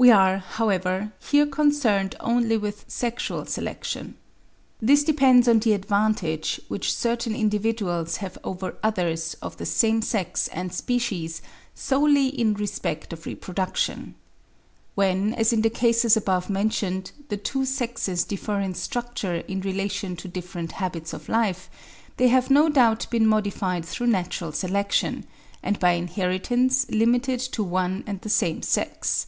We 0.00 0.12
are, 0.12 0.38
however, 0.38 1.12
here 1.20 1.44
concerned 1.48 2.14
only 2.20 2.56
with 2.56 2.84
sexual 2.86 3.46
selection. 3.46 4.14
This 4.80 5.02
depends 5.02 5.48
on 5.48 5.58
the 5.58 5.72
advantage 5.72 6.60
which 6.68 6.94
certain 6.94 7.34
individuals 7.34 8.18
have 8.18 8.38
over 8.44 8.76
others 8.84 9.34
of 9.42 9.56
the 9.56 9.66
same 9.66 10.00
sex 10.02 10.46
and 10.52 10.72
species 10.72 11.42
solely 11.74 12.28
in 12.28 12.54
respect 12.54 13.12
of 13.12 13.26
reproduction. 13.26 14.14
When, 14.94 15.34
as 15.34 15.52
in 15.52 15.62
the 15.62 15.68
cases 15.70 16.16
above 16.16 16.48
mentioned, 16.48 17.10
the 17.28 17.36
two 17.36 17.64
sexes 17.64 18.22
differ 18.22 18.60
in 18.60 18.74
structure 18.76 19.38
in 19.48 19.62
relation 19.62 20.14
to 20.18 20.28
different 20.28 20.70
habits 20.78 21.12
of 21.12 21.28
life, 21.28 21.68
they 22.18 22.28
have 22.28 22.50
no 22.50 22.68
doubt 22.68 23.08
been 23.10 23.26
modified 23.26 23.84
through 23.84 24.06
natural 24.06 24.52
selection, 24.52 25.24
and 25.60 25.80
by 25.80 25.94
inheritance 25.94 26.86
limited 26.88 27.40
to 27.40 27.64
one 27.64 28.04
and 28.06 28.20
the 28.20 28.28
same 28.28 28.62
sex. 28.62 29.26